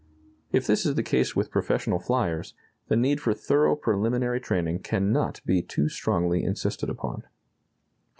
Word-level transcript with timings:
If 0.51 0.65
this 0.65 0.83
is 0.83 0.95
the 0.95 1.03
case 1.03 1.35
with 1.35 1.51
professional 1.51 1.99
flyers, 1.99 2.55
the 2.87 2.95
need 2.95 3.21
for 3.21 3.35
thorough 3.35 3.75
preliminary 3.75 4.39
training 4.39 4.79
cannot 4.79 5.41
be 5.45 5.61
too 5.61 5.89
strongly 5.89 6.43
insisted 6.43 6.89
upon. 6.89 7.21